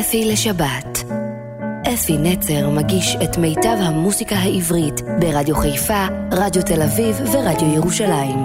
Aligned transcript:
אפי 0.00 0.24
לשבת. 0.24 1.04
אפי 1.94 2.18
נצר 2.18 2.70
מגיש 2.70 3.16
את 3.24 3.38
מיטב 3.38 3.76
המוסיקה 3.80 4.36
העברית 4.36 5.00
ברדיו 5.20 5.56
חיפה, 5.56 6.06
רדיו 6.32 6.62
תל 6.62 6.82
אביב 6.82 7.16
ורדיו 7.32 7.74
ירושלים. 7.74 8.38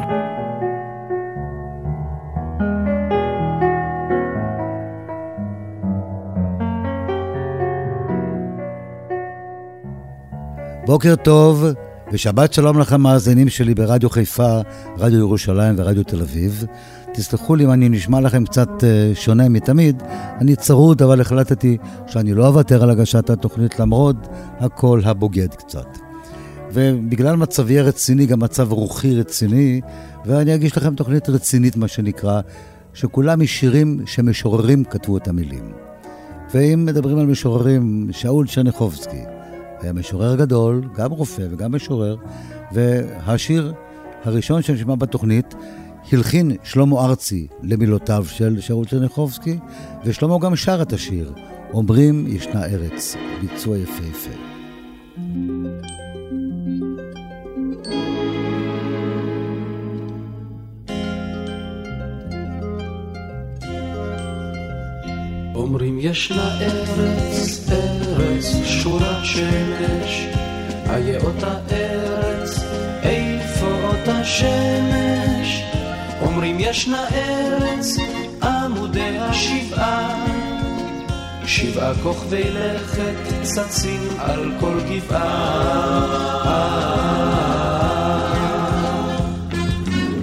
בוקר 10.86 11.16
טוב 11.16 11.66
ושבת 12.12 12.54
שלום 12.54 12.80
לכם 12.80 13.02
מאזינים 13.02 13.50
שלי 13.50 13.74
ברדיו 13.76 14.10
חיפה, 14.10 14.60
רדיו 14.98 15.20
ירושלים 15.20 15.76
ורדיו 15.78 16.04
תל 16.04 16.22
אביב. 16.22 16.66
תסלחו 17.14 17.55
לי 17.55 17.66
אם 17.66 17.71
אני 17.71 17.89
נשמע 17.89 18.21
לכם 18.21 18.46
קצת 18.46 18.70
uh, 18.70 18.84
שונה 19.16 19.50
מתמיד, 19.50 20.04
אני 20.41 20.55
צרוד 20.55 21.02
אבל 21.02 21.21
החלטתי 21.21 21.78
שאני 22.07 22.33
לא 22.33 22.47
אוותר 22.47 22.83
על 22.83 22.89
הגשת 22.89 23.29
התוכנית 23.29 23.79
למרות 23.79 24.28
הקול 24.60 25.01
הבוגד 25.05 25.54
קצת. 25.55 25.97
ובגלל 26.74 27.36
מצבי 27.36 27.79
הרציני, 27.79 28.25
גם 28.25 28.39
מצב 28.39 28.71
רוחי 28.71 29.15
רציני, 29.15 29.82
ואני 30.25 30.55
אגיש 30.55 30.78
לכם 30.78 30.96
תוכנית 30.96 31.29
רצינית, 31.29 31.75
מה 31.78 31.88
שנקרא, 31.88 32.41
שכולם 32.94 33.41
משירים 33.41 34.00
שמשוררים 34.05 34.83
כתבו 34.83 35.17
את 35.17 35.27
המילים. 35.27 35.72
ואם 36.53 36.86
מדברים 36.86 37.17
על 37.17 37.25
משוררים, 37.25 38.09
שאול 38.11 38.47
צ'רניחובסקי, 38.47 39.22
היה 39.81 39.94
משורר 39.94 40.36
גדול, 40.36 40.81
גם 40.95 41.11
רופא 41.11 41.44
וגם 41.52 41.75
משורר, 41.75 42.16
והשיר 42.72 43.73
הראשון 44.23 44.61
שנשמע 44.61 44.95
בתוכנית 44.95 45.55
הלחין 46.14 46.52
שלמה 46.64 47.06
ארצי 47.06 47.48
למילותיו 47.64 48.26
של 48.30 48.62
שאול 48.62 48.86
צ'רניחובסקי, 48.86 49.58
ושלמה 50.06 50.38
גם 50.39 50.56
שר 50.56 50.81
את 50.81 50.94
השיר, 50.94 51.34
אומרים 51.73 52.26
ישנה 52.28 52.66
ארץ, 52.66 53.16
ביצוע 53.42 53.78
יפהפה. 53.78 54.30
אומרים 65.55 66.00
ישנה 66.00 66.59
ארץ, 66.61 67.70
ארץ 67.72 68.45
שורת 68.66 69.25
שמש, 69.25 70.27
איה 70.89 71.22
אותה 71.22 71.59
ארץ, 71.72 72.59
איפה 73.03 73.67
אותה 73.83 74.23
שמש? 74.23 75.72
אומרים 76.25 76.57
ישנה 76.59 77.05
ארץ, 77.13 77.97
עמודי 78.43 79.17
השבעה, 79.19 80.25
שבעה 81.45 81.93
כוכבי 82.03 82.43
לכת 82.52 83.43
צצים 83.43 84.07
על 84.19 84.52
כל 84.59 84.80
גבעה. 84.89 86.13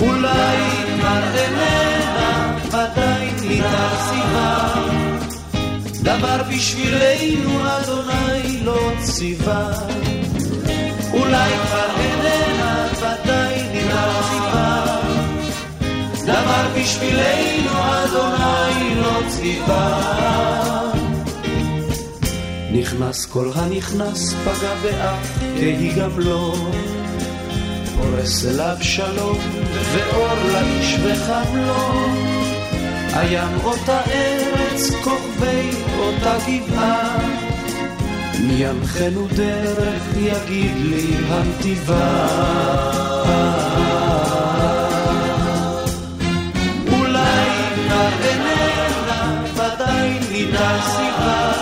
אולי 0.01 0.57
מראנה 1.03 2.57
ודאי 2.69 3.31
ניתן 3.43 3.89
סיבה 4.09 4.71
דבר 6.03 6.43
בשבילנו 6.51 7.51
אדוני 7.69 8.61
לא 8.65 8.91
ציווה. 9.03 9.73
אולי 11.13 11.51
כבר 11.51 11.87
איננה 12.01 12.10
בשבילנו 16.91 17.71
אדוני 17.81 18.95
לא 18.95 19.21
ציווה. 19.29 20.93
נכנס 22.73 23.27
כל 23.27 23.51
הנכנס 23.55 24.35
פגע 24.35 24.75
באף 24.83 25.39
תהי 25.39 25.93
גם 25.97 26.19
לא. 26.19 26.55
פורס 27.97 28.45
אליו 28.45 28.77
שלום 28.81 29.39
ואור 29.93 30.35
לאיש 30.53 30.97
וחם 31.03 31.57
לו. 31.57 32.07
הים 33.13 33.61
אותה 33.65 34.01
ארץ, 34.01 34.91
כוכבי 35.05 35.71
אותה 35.99 36.37
גבעה. 36.47 37.19
מי 38.41 38.53
ינחנו 38.53 39.27
דרך 39.37 40.03
יגיד 40.17 40.77
לי 40.77 41.07
הנתיבה. 41.29 42.41
ניתן 50.51 50.79
סיבה. 50.83 51.53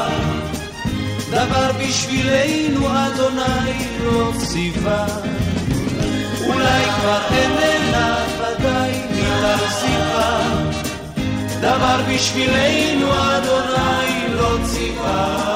דבר 1.30 1.70
בשבילנו 1.80 2.86
אדוני 2.88 3.88
לא 4.04 4.32
ציווה. 4.46 5.06
אולי 6.46 6.84
כבר 6.84 7.20
איננה, 7.30 8.16
ודאי 8.38 8.92
ניתן 9.10 9.68
סיבה. 9.70 10.40
דבר 11.60 12.00
בשבילנו 12.08 13.06
אדוני 13.12 14.34
לא 14.34 14.56
ציווה. 14.66 15.48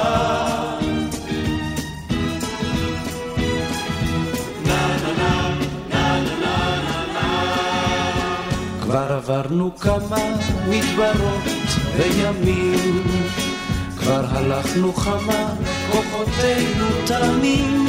כבר 8.81 9.13
עברנו 9.13 9.71
כמה 9.79 10.17
מדברות 10.69 11.82
וימים, 11.97 13.03
כבר 13.97 14.25
הלכנו 14.29 14.93
חמה, 14.93 15.49
כוחותינו 15.91 16.85
תמים. 17.05 17.85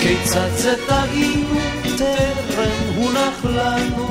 כיצד 0.00 0.48
זה 0.56 0.74
טעינו, 0.86 1.60
טרם 1.98 2.94
הונח 2.96 3.44
לנו. 3.44 4.10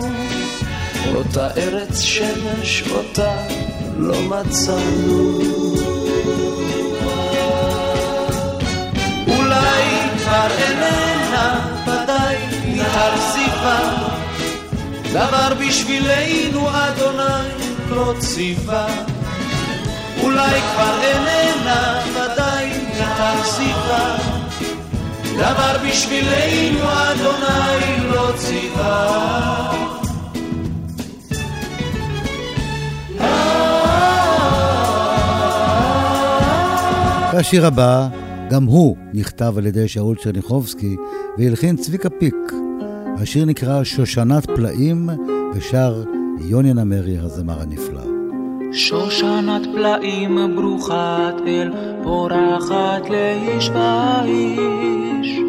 אותה 1.15 1.47
ארץ 1.57 1.99
שמש, 1.99 2.83
אותה 2.91 3.35
לא 3.97 4.21
מצאנו. 4.21 5.39
אולי 9.27 9.83
כבר 10.17 10.47
איננה, 10.57 11.67
ודאי 11.83 12.35
ניתן 12.65 13.15
סיבה, 13.33 13.79
דבר 15.13 15.53
בשבילנו 15.59 16.69
אדוני 16.69 17.70
לא 17.91 18.13
ציווה. 18.19 18.87
אולי 20.23 20.61
כבר 20.61 20.99
איננה, 21.03 22.01
ודאי 22.11 22.81
סיבה, 23.43 24.17
דבר 25.37 25.75
בשבילנו 25.87 26.79
אדוני 26.83 28.09
לא 28.11 28.31
ציווה. 28.37 29.31
והשיר 37.33 37.65
הבא, 37.65 38.07
גם 38.49 38.63
הוא 38.63 38.95
נכתב 39.13 39.53
על 39.57 39.65
ידי 39.65 39.87
שאול 39.87 40.15
צ'רניחובסקי 40.23 40.95
והלחין 41.37 41.77
צביקה 41.77 42.09
פיק. 42.09 42.35
השיר 43.21 43.45
נקרא 43.45 43.83
שושנת 43.83 44.45
פלאים 44.45 45.09
ושר 45.55 46.03
יוני 46.43 46.73
נמרי 46.73 47.17
הזמר 47.17 47.61
הנפלא. 47.61 48.01
שושנת 48.71 49.61
פלאים 49.73 50.55
ברוכת 50.55 51.35
אל 51.47 51.71
פורחת 52.03 53.09
לאיש 53.09 53.69
ואיש 53.69 55.39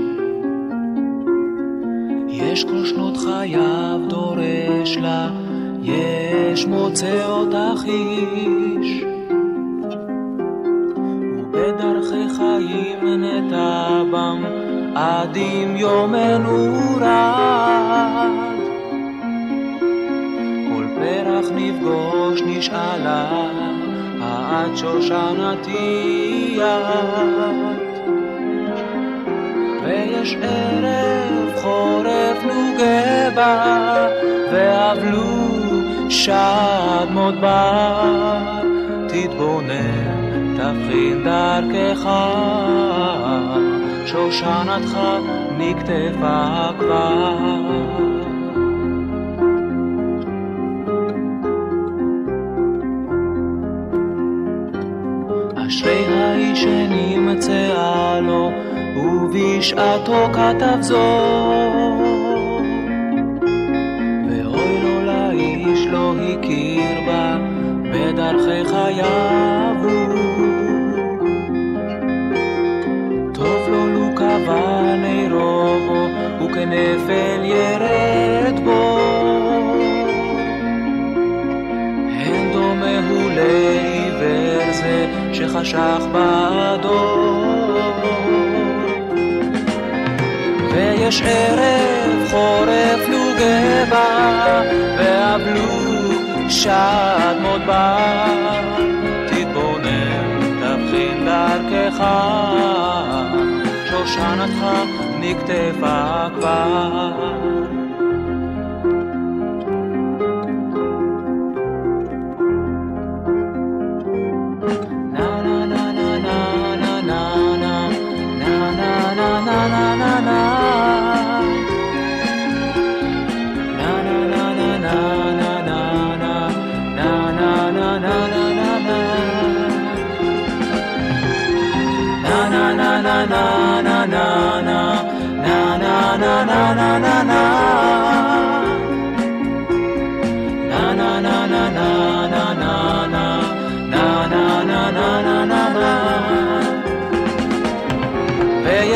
יש 2.29 2.65
כל 2.65 2.87
שנות 2.87 3.17
חייו 3.17 4.01
דורש 4.09 4.97
לה 4.97 5.31
יש 5.83 6.67
מוצא 6.67 7.27
אותך 7.27 7.85
איש 7.85 9.05
ובדרכי 11.39 12.29
חיים 12.37 13.23
נטע 13.23 14.03
בם 14.13 14.45
עד 14.95 15.37
אם 15.37 15.77
יומנו 15.77 16.99
כל 16.99 18.52
פרח 21.03 21.47
נפגוש 21.55 22.43
נשאלה 22.47 23.49
עד 24.23 24.77
שושנתי 24.77 26.59
את 26.61 28.09
ויש 29.85 30.37
ערב 30.43 31.63
חורף 31.63 32.45
נוגה 32.45 33.31
בה 33.35 34.09
ואבלו 34.53 35.49
שד 36.09 37.07
מודבר 37.11 38.39
תתבונן 39.09 40.57
תבחין 40.57 41.25
דרכך. 41.25 42.09
שושנתך 44.07 44.99
נקטפה 45.59 46.69
כבר 46.79 48.02
ובשעתו 59.03 60.29
כתב 60.33 60.79
זאת. 60.81 61.03
ואוי 64.29 64.81
לו 64.83 65.03
לאיש 65.03 65.87
לא 65.87 66.15
הכיר 66.15 67.01
בה, 67.07 67.39
בדרכי 67.93 68.65
חייו 68.65 69.77
טוב 73.35 73.69
לו 73.69 73.87
לו 73.87 74.09
קבע 74.17 74.97
נרו, 74.97 75.77
וכנפל 76.41 77.41
ירד 77.45 78.61
בו. 78.65 78.99
הן 82.11 82.53
דומה 82.53 83.09
הוא 83.11 83.31
לעיוור 83.31 84.73
זה 84.73 85.07
שחשך 85.33 86.03
בעדו. 86.13 87.22
ויש 91.13 91.23
ערב 91.23 92.31
חורף 92.31 93.09
לוגבה, 93.09 94.63
ואבלו 94.99 95.69
שד 96.49 97.35
מות 97.43 97.61
בה. 97.67 98.27
תתבונן, 99.27 100.41
תבחין 100.61 101.25
דרכך, 101.25 102.05
שושנתך 103.91 104.65
נקטפה 105.21 106.27
כבר. 106.39 107.52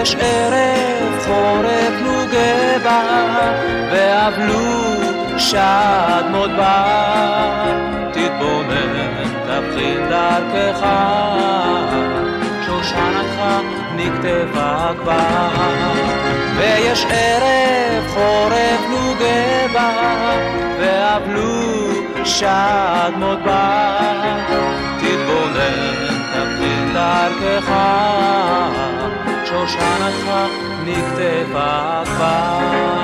ויש 0.07 0.17
ערב 0.21 1.25
חורף 1.27 1.95
נוגבה, 2.03 3.03
ואבלו 3.91 5.39
שד 5.39 6.25
מות 6.31 6.51
בה. 6.51 6.85
תתבונן, 8.13 9.15
תבחין 9.47 10.09
דרכך, 10.09 10.87
שושנתך 12.67 13.43
נקטפה 13.97 14.93
כבר. 15.03 15.49
ויש 16.57 17.07
ערב 17.11 18.07
חורף 18.15 18.81
נוגבה, 18.91 19.91
ואבלו 20.81 21.91
שד 22.25 23.13
מות 23.17 23.39
בה. 23.43 23.97
תתבונן, 24.99 25.95
תבחין 26.33 26.93
דרכך, 26.95 27.73
שושנתך 29.47 30.31
נקטפה 30.87 32.03
כבר. 32.05 32.97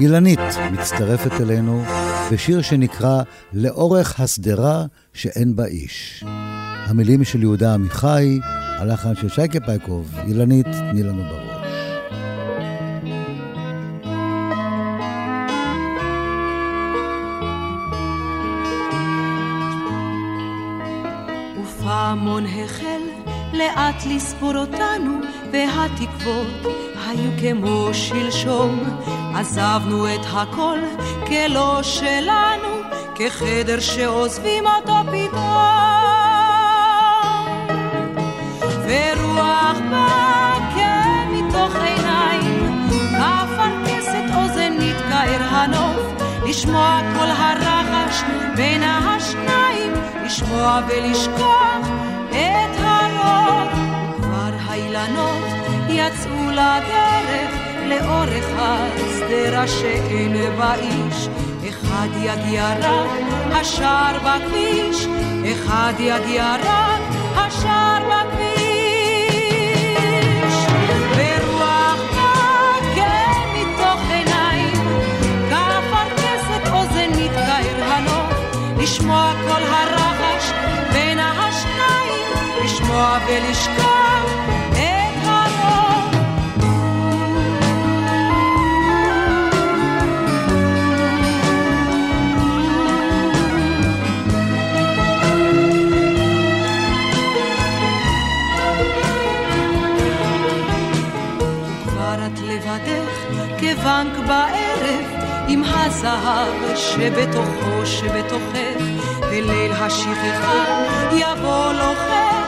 אילנית 0.00 0.40
מצטרפת 0.72 1.40
אלינו 1.40 1.84
בשיר 2.32 2.62
שנקרא 2.62 3.22
"לאורך 3.52 4.20
השדרה 4.20 4.84
שאין 5.12 5.56
בה 5.56 5.64
איש". 5.64 6.24
המילים 6.86 7.24
של 7.24 7.42
יהודה 7.42 7.74
עמיחי, 7.74 8.40
הלחן 8.78 9.14
של 9.14 9.28
שייקה 9.28 9.60
פייקוב, 9.60 10.14
אילנית, 10.26 10.66
תני 10.66 11.02
לנו 11.02 11.22
בראש. 11.22 11.53
ופעמון 22.14 22.44
החל 22.46 23.00
לאט 23.52 24.06
לספור 24.06 24.56
אותנו, 24.56 25.20
והתקוות 25.52 26.74
היו 27.06 27.30
כמו 27.40 27.88
שלשום. 27.92 29.00
עזבנו 29.34 30.14
את 30.14 30.26
הכל 30.32 30.78
כלא 31.26 31.82
שלנו, 31.82 32.68
כחדר 33.14 33.80
שעוזבים 33.80 34.64
אותו 34.66 34.94
פתאום. 35.12 35.44
ורוח 38.84 39.78
באה 39.90 41.24
מתוך 41.30 41.76
עיניים, 41.76 42.88
אפרכסת 43.18 44.34
אוזן 44.36 44.72
נתקער 44.78 45.42
הנוף, 45.42 46.22
לשמוע 46.46 47.00
כל 47.18 47.30
הרחש 47.30 48.22
בין 48.56 48.82
השניים, 48.82 49.63
לשמוע 50.34 50.80
ולשכוח 50.88 51.88
את 52.30 52.76
הרוב. 52.78 53.68
כבר 54.16 54.50
האילנות 54.66 55.44
יצאו 55.88 56.50
לדרך 56.50 57.50
לאורך 57.86 58.44
השדרה 58.58 59.68
שאין 59.68 60.36
בה 60.58 60.74
איש. 60.74 61.28
אחד 61.68 62.08
יגיע 62.16 62.74
רק 62.80 63.10
השער 63.52 64.18
בכביש, 64.18 65.06
אחד 65.52 65.92
יגיע 65.98 66.54
רק 66.64 67.02
השער 67.36 68.02
בכביש. 68.10 68.54
ורוח 71.16 72.00
מכה 72.12 73.14
מתוך 73.54 74.00
עיניים, 74.10 74.82
כאפרכסת 75.50 76.72
אוזן 76.72 77.10
מתקער 77.10 77.92
הנוף, 77.92 78.32
לשמוע 78.78 79.32
כל 79.48 79.62
הרחש 79.62 79.93
לשמוע 82.94 83.18
ולשכוח 83.28 84.24
את 84.74 85.14
בערב 104.26 105.04
עם 105.48 105.62
הזהב 105.64 106.76
שבתוכו 106.76 107.86
שבתוכך 107.86 108.82
וליל 109.20 109.72
השכחה 109.72 110.64
יבוא 111.12 111.72
לוחך 111.72 112.43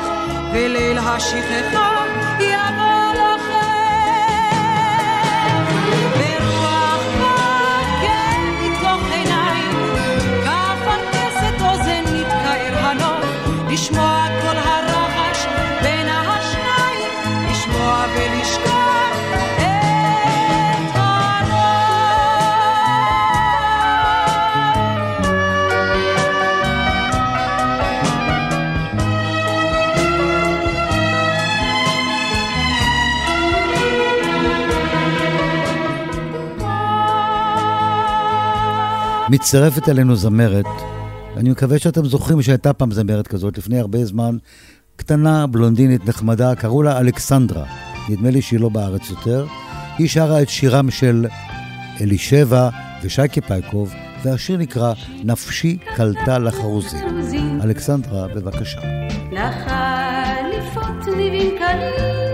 וליל 0.52 0.98
השכחה 0.98 2.04
יבוא 2.40 3.12
לוחך 3.14 3.66
ורוח 6.18 7.02
עיניים 9.12 9.72
אוזן 11.62 12.04
הנוף 12.74 13.24
לשמוע 13.70 14.35
מצטרפת 39.30 39.88
אלינו 39.88 40.16
זמרת, 40.16 40.64
אני 41.36 41.50
מקווה 41.50 41.78
שאתם 41.78 42.04
זוכרים 42.04 42.42
שהייתה 42.42 42.72
פעם 42.72 42.90
זמרת 42.90 43.26
כזאת 43.26 43.58
לפני 43.58 43.78
הרבה 43.78 44.04
זמן, 44.04 44.36
קטנה, 44.96 45.46
בלונדינית, 45.46 46.08
נחמדה, 46.08 46.54
קראו 46.54 46.82
לה 46.82 46.98
אלכסנדרה. 46.98 47.64
נדמה 48.08 48.30
לי 48.30 48.42
שהיא 48.42 48.60
לא 48.60 48.68
בארץ 48.68 49.10
יותר. 49.10 49.46
היא 49.98 50.08
שרה 50.08 50.42
את 50.42 50.48
שירם 50.48 50.90
של 50.90 51.26
אלישבע 52.00 52.68
ושייקה 53.02 53.40
פייקוב, 53.40 53.94
והשיר 54.24 54.56
נקרא 54.56 54.92
"נפשי 55.24 55.78
קלטה 55.96 56.38
לחרוזים". 56.38 57.60
אלכסנדרה, 57.62 58.28
בבקשה. 58.28 58.80
לחליפות 59.32 61.16
ניבים 61.16 61.50
קלים 61.58 62.25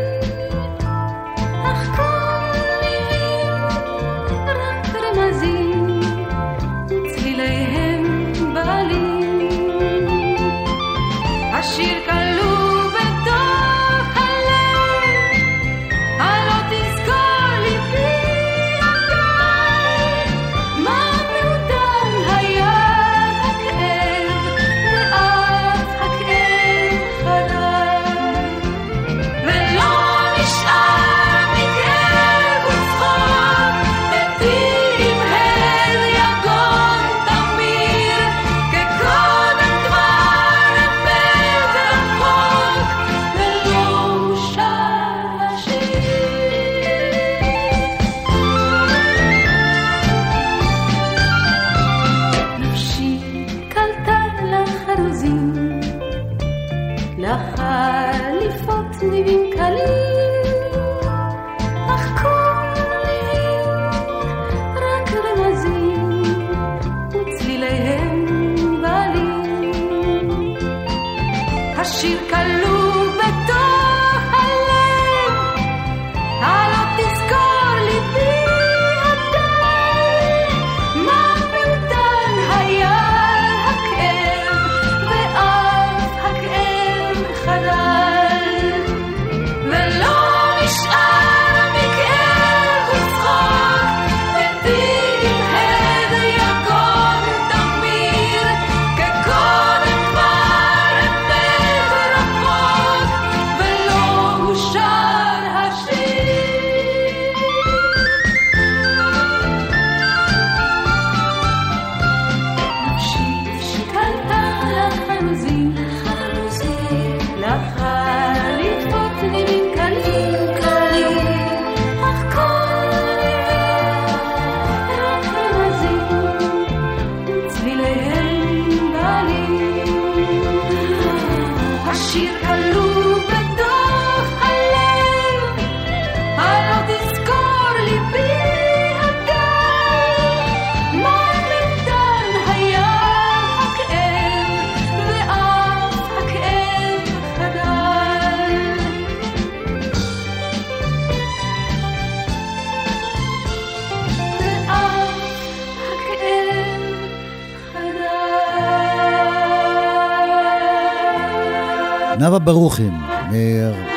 ברוכין, 162.44 162.94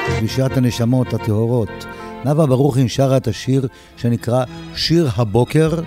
משלישיית 0.07 0.57
הנשמות 0.57 1.13
הטהורות. 1.13 1.85
נאוה 2.25 2.47
ברוכין 2.47 2.87
שרה 2.87 3.17
את 3.17 3.27
השיר 3.27 3.67
שנקרא 3.97 4.43
שיר 4.75 5.09
הבוקר, 5.15 5.79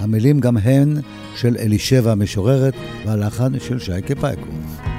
המילים 0.00 0.40
גם 0.40 0.56
הן 0.56 0.96
של 1.36 1.56
אלישבע 1.58 2.12
המשוררת 2.12 2.74
והלחן 3.06 3.52
של 3.60 3.78
שייקה 3.78 4.14
פייקוב. 4.14 4.89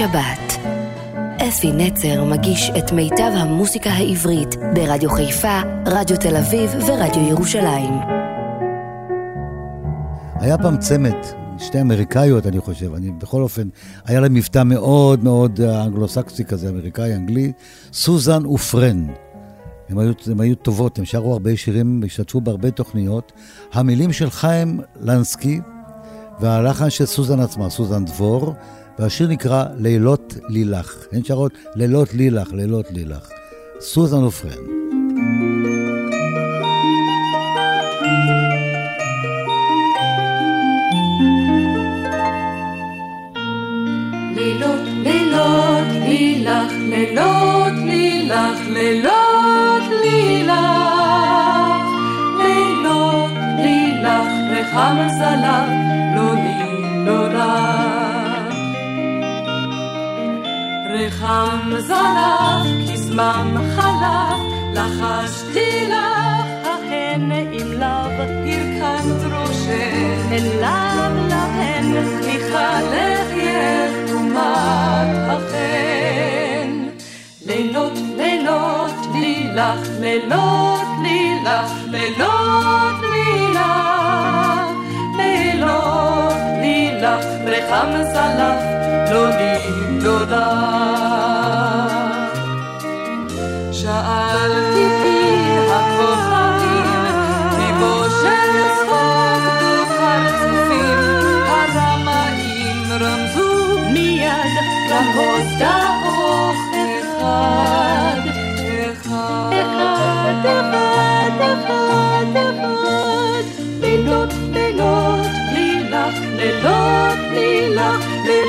לשבת. 0.00 0.66
אפי 1.48 1.72
נצר 1.72 2.24
מגיש 2.24 2.70
את 2.78 2.92
מיטב 2.92 3.32
המוסיקה 3.34 3.90
העברית 3.90 4.56
ברדיו 4.74 5.10
חיפה, 5.10 5.60
רדיו 5.86 6.16
תל 6.16 6.36
אביב 6.36 6.70
ורדיו 6.86 7.28
ירושלים. 7.28 7.94
היה 10.34 10.58
פעם 10.58 10.76
צמד, 10.76 11.16
שתי 11.58 11.80
אמריקאיות 11.80 12.46
אני 12.46 12.60
חושב, 12.60 12.94
אני 12.94 13.10
בכל 13.10 13.42
אופן, 13.42 13.68
היה 14.04 14.20
להם 14.20 14.34
מבטא 14.34 14.62
מאוד 14.62 15.24
מאוד 15.24 15.60
אנגלוסקסי 15.60 16.44
כזה, 16.44 16.68
אמריקאי-אנגלי, 16.68 17.52
סוזן 17.92 18.46
ופרן. 18.46 19.06
הן 19.88 19.98
היו, 19.98 20.12
הן 20.30 20.40
היו 20.40 20.54
טובות, 20.54 20.98
הם 20.98 21.04
שרו 21.04 21.32
הרבה 21.32 21.56
שירים, 21.56 22.02
השתתפו 22.06 22.40
בהרבה 22.40 22.70
תוכניות. 22.70 23.32
המילים 23.72 24.12
של 24.12 24.30
חיים 24.30 24.80
לנסקי 25.00 25.60
והלחן 26.40 26.90
של 26.90 27.06
סוזן 27.06 27.40
עצמה, 27.40 27.70
סוזן 27.70 28.04
דבור, 28.04 28.54
והשיר 29.00 29.28
נקרא 29.28 29.64
לילות 29.78 30.34
לילך. 30.48 31.06
הן 31.12 31.24
שרות 31.24 31.52
לילות 31.74 32.14
לילך, 32.14 32.52
לילות 32.52 32.86
לילך. 32.90 33.30
סוזן 33.80 34.24
ופרן. 34.24 34.50
לילות, 44.36 44.80
לילות, 45.02 45.88
לילך, 46.08 46.72
לילות, 46.78 47.72
לילך, 47.84 48.58
לילות, 48.68 49.82
לילך, 50.04 50.54
לילות, 52.38 53.30
לילך, 53.58 54.28
רחם 54.50 54.96
לא 55.42 55.99
רחם 61.00 61.70
זלף, 61.78 62.96
זמן 62.96 63.54
חלף, 63.76 64.40
לחשתי 64.74 65.88
לך, 65.88 66.66
ההן 66.66 67.32
עם 67.32 67.72
לאו, 67.72 68.10
הרכנת 68.18 69.32
ראשך, 69.32 70.32
אליו 70.32 71.12
להן, 71.28 71.92
מחלך 72.18 73.28
יתומת 73.36 74.40
החן. 75.28 76.70
לילות, 77.46 77.98
לילות, 78.16 78.94
לילך, 79.14 79.88
לילות, 80.00 80.86
לילך, 81.02 81.72
לילות, 81.86 82.96
לילך, 83.12 83.60
לילות, 85.16 86.34
לילך, 86.60 87.24
רחם 87.46 87.90
זלף, 88.12 88.62
לא 89.10 89.28
לי, 89.28 89.80
לא 90.02 90.26
לך. 90.26 90.59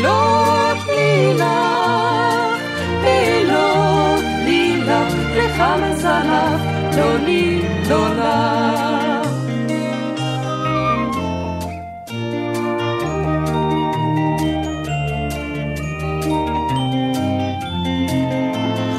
לילך, 0.02 0.88
לילות, 0.88 0.88
לילך, 0.88 2.62
לילות, 3.04 4.24
לילך, 4.46 5.14
רחם 5.36 5.82
זנב, 5.94 6.60
לא 6.98 7.18
לא 7.90 8.08
לך. 8.10 9.28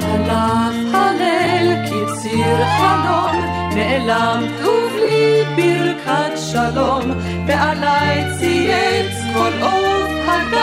חלף 0.00 0.94
הליל 0.94 1.72
כציר 1.86 2.64
חלום, 2.78 3.36
נעלם 3.74 4.46
טוב 4.64 4.92
לי 5.10 5.42
ברכת 5.56 6.38
שלום, 6.52 7.10
ועלי 7.46 8.38
צייץ 8.38 9.16
כל 9.34 9.62
עוף 9.62 9.81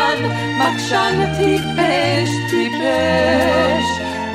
הגן, 0.09 0.23
מקשן 0.57 1.33
טיפש 1.37 2.29
טיפש. 2.49 3.85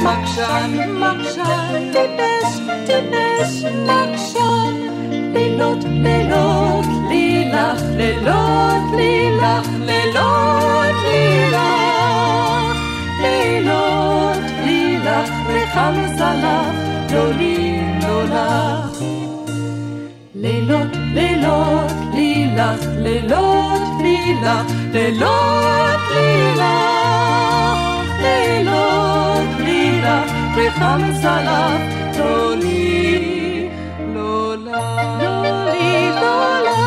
מקשן, 0.01 0.91
מקשן, 0.91 1.93
טיפש, 1.93 2.59
טיפש, 2.87 3.65
מקשן, 3.65 4.75
לילות, 5.35 5.85
לילות, 5.85 6.87
לילך, 7.09 7.83
לילות, 7.97 8.97
לילך, 8.97 9.69
לילות, 9.81 10.95
לילך, 11.11 12.77
לילות, 13.23 14.43
לילך, 14.65 15.31
רחם 15.49 15.95
זלף, 16.17 16.75
לא 17.13 17.33
לי, 17.33 17.81
לא 18.03 18.25
לך. 18.25 18.99
לילות, 20.35 20.97
לילות, 21.15 21.93
לילך, 22.55 22.87
לילות, 22.99 23.83
לילך, 24.03 24.73
לילות, 24.93 26.01
לילות, 28.23 29.49
לילך, 29.59 30.31
רחם 30.57 31.03
זלף, 31.12 31.81
לא 32.19 32.57
לי, 32.57 33.69
לא 34.14 34.57
לך. 34.57 34.71
לא 35.21 35.43
לא 35.43 35.64
לי, 35.73 36.11
לא 36.11 36.62
לך, 36.62 36.79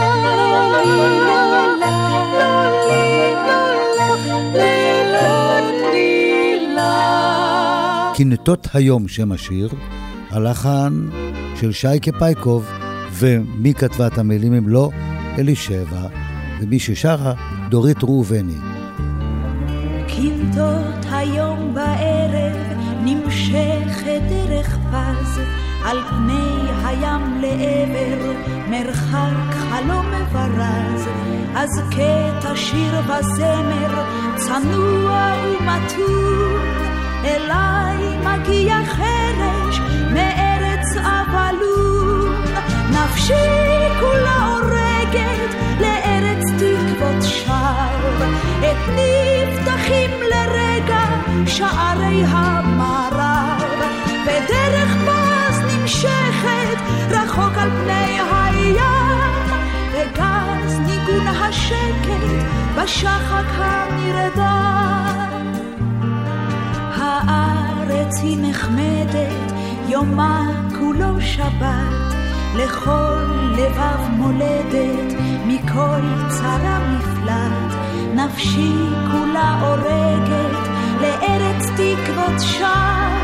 לא 8.33 8.75
היום 8.75 9.07
שם 9.07 9.31
השיר, 9.31 9.69
הלחן 10.29 11.07
של 11.55 11.71
שייקה 11.71 12.11
פייקוב, 12.19 12.71
ומי 13.11 13.73
כתבה 13.73 14.07
את 14.07 14.17
המילים 14.17 14.53
אם 14.53 14.67
לא 14.69 14.89
אלישבע, 15.37 16.07
ומי 16.59 16.79
ששרה 16.79 17.33
דורית 17.69 18.03
ראובני. 18.03 18.57
קינטות 20.07 21.05
היום 21.11 21.73
בערב 21.73 22.77
נמשכת 23.03 24.21
דרך 24.29 24.77
פז 24.91 25.39
על 25.85 25.97
פני 26.09 26.71
הים 26.85 27.41
לעבר 27.41 28.31
מרחק 28.69 29.55
חלום 29.69 30.05
מברז 30.05 31.07
אז 31.55 31.69
קטע 31.91 32.55
שיר 32.55 32.99
וזמר 32.99 34.03
צנוע 34.35 35.33
ומתון 35.43 36.61
אליי 37.23 38.17
מגיע 38.17 38.75
חרש 38.85 39.79
מארץ 40.13 40.97
אבלון 40.97 42.35
נפשי 42.91 43.99
כולה 43.99 44.76
הורגת 45.17 45.55
לארץ 45.81 46.43
תקוות 46.57 47.23
שווא. 47.23 48.27
את 48.59 48.89
נפתחים 48.89 50.11
לרגע 50.21 51.03
שערי 51.45 52.23
המערב. 52.27 53.61
בדרך 54.23 54.95
פז 55.05 55.59
נמשכת 55.59 56.77
רחוק 57.09 57.57
על 57.57 57.69
פני 57.69 58.19
הים. 58.31 58.77
וגז 59.91 60.79
ניגון 60.79 61.27
השקט 61.27 62.45
בשחק 62.75 63.45
הנרדם 63.57 65.07
הארץ 66.95 68.19
היא 68.21 68.37
נחמדת 68.41 69.51
יומה 69.87 70.51
כולו 70.79 71.21
שבת 71.21 72.16
לכל 72.55 73.23
לבב 73.57 74.09
מולדת 74.09 75.13
מכל 75.45 76.01
צרה 76.29 76.79
מפלט. 76.79 77.77
נפשי 78.13 78.73
כולה 79.11 79.59
הורגת 79.61 80.69
לארץ 81.01 81.65
תקוות 81.69 82.39
שם. 82.39 83.17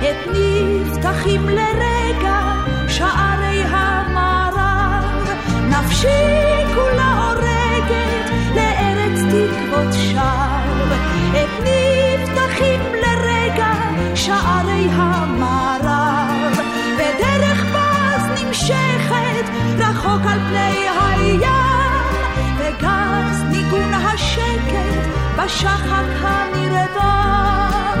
את 0.00 0.28
נפתחים 0.32 1.48
לרגע 1.48 2.40
שערי 2.88 3.62
המערב. 3.62 5.04
נפשי 5.68 6.64
כולה 6.74 7.30
הורגת 7.30 8.30
לארץ 8.54 9.20
תקוות 9.20 9.92
שם. 9.92 10.88
את 11.32 11.64
נפתחים 11.64 12.80
לרגע 12.80 13.72
שערי 14.14 14.88
המערב 14.90 15.29
רחוק 20.00 20.26
על 20.26 20.38
פני 20.38 20.88
הים 20.88 21.42
וגז 22.58 23.42
ניגון 23.50 23.94
השקט 23.94 25.08
בש... 25.36 25.64
בשחק 25.64 26.04
המרדה. 26.22 27.99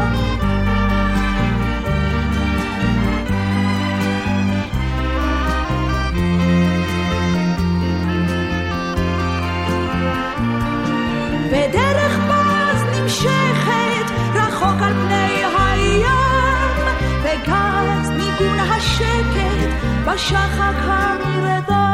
בשחק 20.14 20.74
המרדה. 20.78 21.90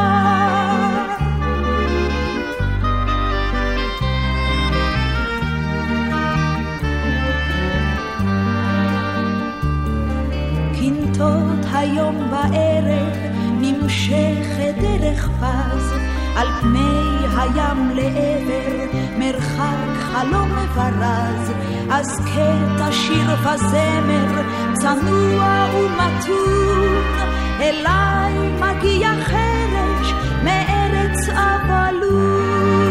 קינטות 10.74 11.66
היום 11.72 12.30
בערב 12.30 13.16
נמשכת 13.60 14.74
דרך 14.80 15.28
פז 15.40 15.92
על 16.36 16.48
פני 16.60 17.26
הים 17.36 17.90
לעבר 17.94 18.98
מרחק 19.18 19.96
חלום 19.98 20.48
מברז 20.52 21.52
אז 21.90 22.20
קטע 22.24 22.92
שיר 22.92 23.30
וזמר 23.40 24.42
צנוע 24.74 25.66
ומתון 25.74 27.25
אליי 27.60 28.32
מגיע 28.60 29.10
חרש 29.24 30.12
מארץ 30.44 31.28
אבלות 31.28 32.86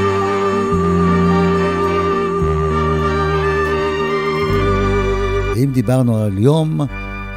אם 5.64 5.72
דיברנו 5.74 6.18
על 6.18 6.38
יום, 6.38 6.82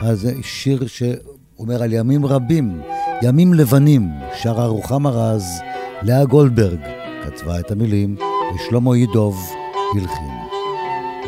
אז 0.01 0.29
שיר 0.43 0.87
שאומר 0.87 1.83
על 1.83 1.93
ימים 1.93 2.27
רבים, 2.27 2.81
ימים 3.23 3.55
לבנים, 3.55 4.11
שרה 4.35 4.67
רוחמה 4.67 5.11
רז, 5.11 5.61
לאה 6.03 6.25
גולדברג 6.25 6.81
כתבה 7.25 7.61
את 7.61 7.71
המילים, 7.71 8.17
ושלמה 8.55 8.97
ידוב 8.99 9.53
הלחין. 9.95 10.31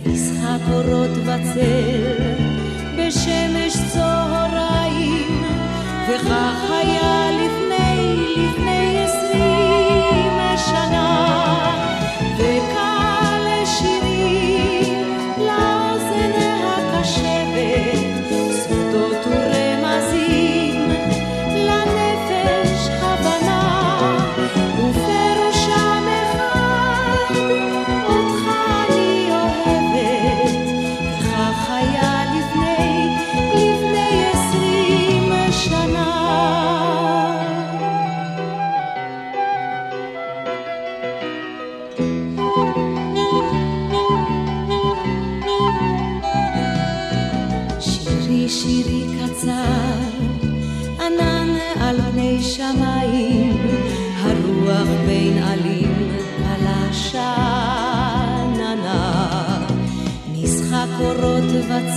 משחק 0.06 0.60
אורות 0.72 1.10
בצל, 1.10 2.42
בשמש 2.98 3.76
צהריים, 3.92 5.44
וכך 6.08 6.70
היה 6.70 6.91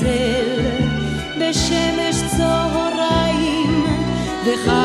וצל, 0.06 0.62
בשמש 1.40 2.16
צהריים, 2.38 3.86
וכך 4.46 4.85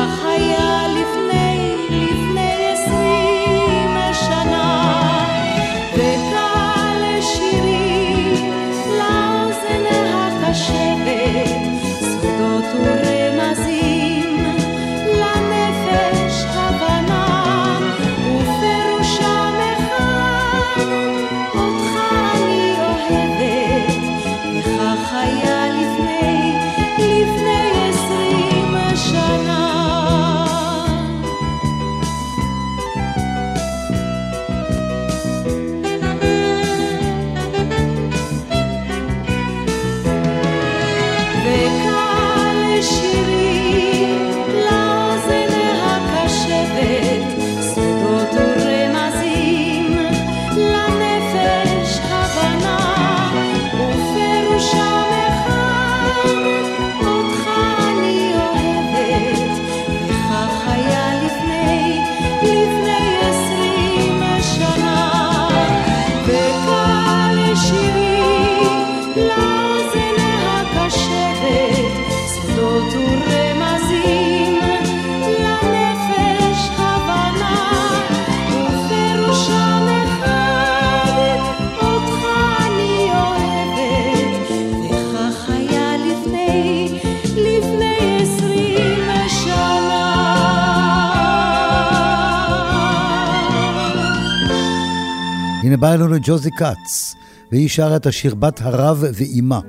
הנה 96.11 96.19
בא 96.19 96.25
אלינו 96.25 96.25
ג'וזי 96.25 96.51
כץ, 96.51 97.15
והיא 97.51 97.69
שרה 97.69 97.95
את 97.95 98.05
השיר 98.05 98.35
בת 98.35 98.61
הרב 98.61 99.03
ואימה. 99.13 99.59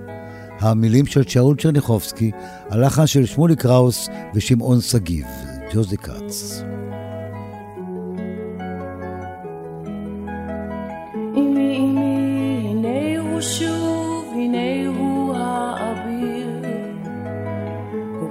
המילים 0.60 1.06
של 1.06 1.22
שאול 1.22 1.56
צ'רניחובסקי, 1.56 2.30
הלחן 2.70 3.06
של 3.06 3.26
שמולי 3.26 3.56
קראוס 3.56 4.08
ושמעון 4.34 4.80
שגיב. 4.80 5.26
ג'וזי 5.74 5.96
כץ. 5.96 6.62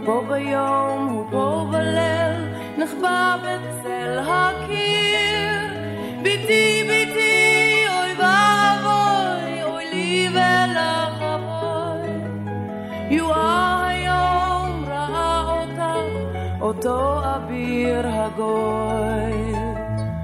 פה 0.06 0.24
ביום 0.30 1.08
הוא 1.10 1.72
בליל 1.72 2.42
נחבא 2.78 3.38
בצל 3.44 4.01
אותו 16.86 17.22
אביר 17.36 18.08
הגוי. 18.08 19.54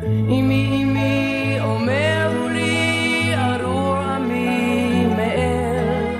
אמי 0.04 0.84
אמי 0.84 1.58
אומר 1.62 2.30
לי 2.52 3.34
ארור 3.36 3.96
עמי 3.96 5.06
מאל, 5.18 6.16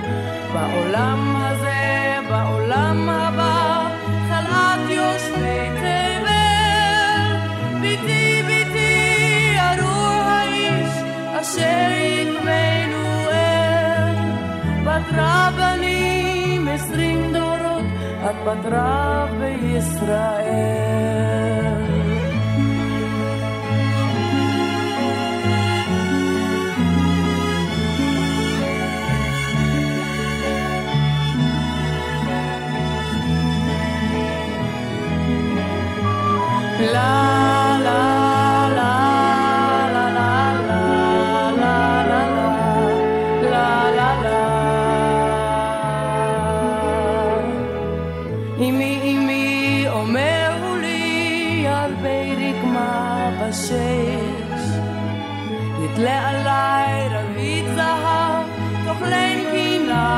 בעולם 0.52 1.36
הזה, 1.36 2.18
בעולם 2.30 3.08
הבא, 3.08 3.88
חלאת 4.28 4.90
יושבי 4.90 5.68
תבל. 5.80 7.36
ביתי 7.80 8.42
ביתי 8.46 9.54
ארור 9.58 10.22
האיש 10.22 10.92
אשר 11.40 11.90
יקמנו 11.98 13.30
אל, 13.30 14.14
בת 14.84 15.08
רבנים 15.12 16.68
עשרים 16.68 17.32
דורות, 17.32 17.84
את 18.30 18.36
בת 18.46 18.64
רב 18.72 19.37
Israel. 19.78 21.77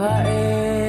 Bye. 0.00 0.79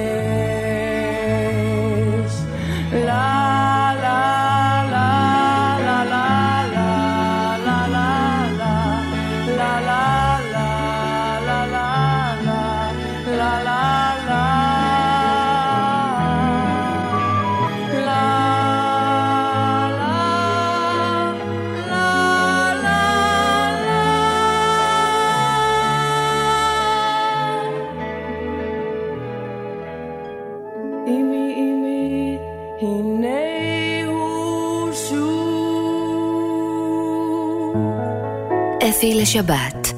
לשבת. 39.22 39.94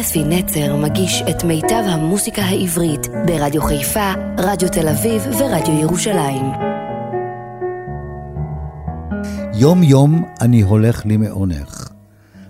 אפי 0.00 0.24
נצר 0.24 0.76
מגיש 0.76 1.22
את 1.30 1.44
מיטב 1.44 1.82
המוסיקה 1.86 2.42
העברית 2.42 3.06
ברדיו 3.26 3.62
חיפה, 3.62 4.12
רדיו 4.38 4.68
תל 4.68 4.88
אביב 4.88 5.22
ורדיו 5.38 5.80
ירושלים. 5.80 6.46
יום 9.54 9.82
יום 9.82 10.24
אני 10.40 10.60
הולך 10.60 11.06
לי 11.06 11.16
מעונך. 11.16 11.88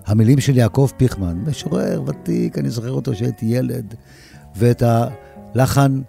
המילים 0.07 0.41
של 0.41 0.57
יעקב 0.57 0.91
פיכמן, 0.97 1.39
משורר 1.47 2.03
ותיק, 2.07 2.59
אני 2.59 2.71
זוכר 2.71 2.91
אותו 2.91 3.13
כשהייתי 3.13 3.47
ילד, 3.47 3.95
ואת 4.57 4.83
הלחן 5.55 6.01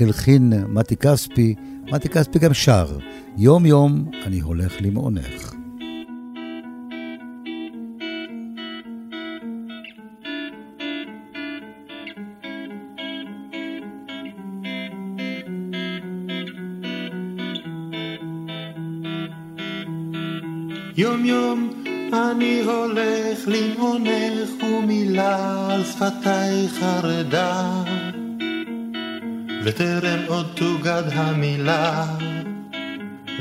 הלחין 0.00 0.52
מתי 0.68 0.96
כספי, 0.96 1.54
מתי 1.92 2.08
כספי 2.08 2.38
גם 2.38 2.54
שר, 2.54 2.98
יום 3.36 3.66
יום 3.66 4.10
אני 4.26 4.40
הולך 4.40 4.80
לי 4.80 4.90
מעונך. 4.90 5.63
יום 21.04 21.24
יום 21.24 21.70
אני 22.12 22.60
הולך 22.60 23.38
למעונך 23.46 24.50
ומילה 24.62 25.66
על 25.70 25.84
שפתיי 25.84 26.68
חרדה 26.68 27.82
וטרם 29.64 30.18
עוד 30.26 30.46
תוגד 30.54 31.02
המילה 31.12 32.06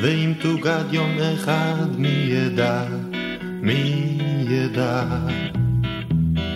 ואם 0.01 0.33
תוגד 0.41 0.83
יום 0.91 1.17
אחד 1.33 1.87
מי 1.97 2.25
ידע, 2.27 2.83
מי 3.61 4.17
ידע? 4.49 5.03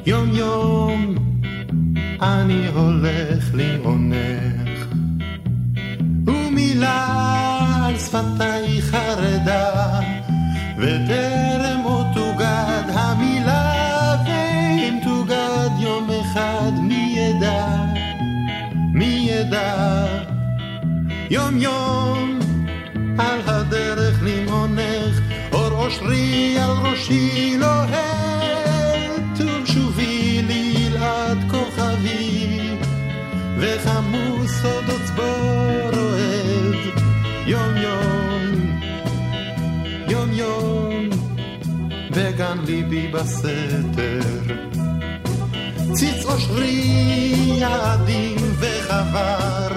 יום 0.05 0.29
יום 0.35 1.15
אני 2.21 2.67
הולך 2.67 3.51
למעונך 3.53 4.85
ומילה 6.27 7.07
על 7.85 7.97
חרדה 7.97 8.56
וטרם 10.77 11.81
עוד 11.83 12.05
תוגד 12.13 12.83
המילה, 12.93 14.15
ואם 14.25 14.99
תוגד 15.03 15.69
יום 15.79 16.09
אחד 16.21 16.71
מי 16.81 17.15
ידע, 17.17 17.65
מי 18.93 19.27
ידע, 19.31 20.05
יום 21.29 21.57
יום 21.57 22.39
על 23.17 23.39
הדרך 23.45 24.23
למעונך, 24.23 25.19
אור 25.53 25.85
אושרי 25.85 26.57
על 26.59 26.71
ראשי 26.71 27.57
לוהל, 27.59 28.06
ליבי 43.07 43.17
בסתר. 43.17 44.53
ציץ 45.93 46.25
אושרי 46.25 46.83
יעדים 47.59 48.37
וחבר, 48.59 49.67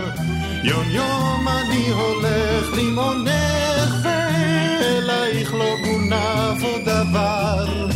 יום 0.64 0.84
יום 0.90 1.48
אני 1.48 1.90
הולך 1.90 2.66
למעונך 2.78 3.94
ואלייך 4.04 5.54
לא 5.54 5.74
גונב 5.84 6.62
עוד 6.62 6.82
דבר. 6.84 7.88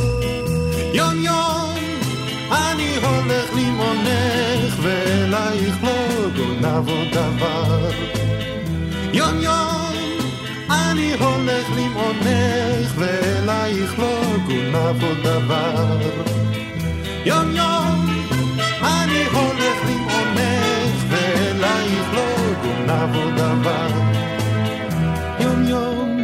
יום 0.94 1.24
יום 1.24 1.74
אני 2.52 2.96
הולך 3.02 3.50
למעונך 3.56 4.74
ואלייך 4.82 5.84
לא 5.84 6.28
גונב 6.36 6.88
עוד 6.88 7.08
דבר. 7.12 7.90
יום 9.12 9.40
יום 9.42 10.03
אני 10.94 11.12
הולך 11.12 11.70
למעונך 11.76 12.92
ואלייך 12.96 13.98
לא 13.98 14.20
גונב 14.46 15.04
עוד 15.04 15.18
דבר. 15.22 15.98
יום 17.24 17.56
יום 17.56 18.06
אני 18.82 19.24
הולך 19.32 19.78
למעונך 19.88 21.04
ואלייך 21.10 22.14
לא 22.14 22.52
גונב 22.62 23.16
עוד 23.16 23.34
דבר. 23.34 23.88
יום 25.40 25.68
יום 25.68 26.18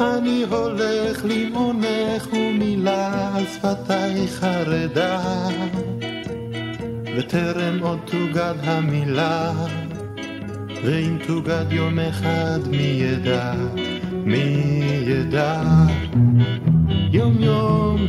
אני 0.00 0.44
הולך 0.50 1.24
למעונך 1.24 2.32
ומילה 2.32 3.36
על 3.36 3.44
שפתיי 3.46 4.28
חרדה 4.28 5.48
וטרם 7.16 7.78
עוד 7.82 7.98
תוגד 8.04 8.54
המילה 8.62 9.52
ואם 10.84 11.18
תוגד 11.26 11.64
יום 11.70 11.98
אחד 11.98 12.58
מי 12.70 12.76
ידע, 12.76 13.54
מי 14.12 14.82
ידע. 15.06 15.62
יום 17.12 17.42
יום 17.42 18.06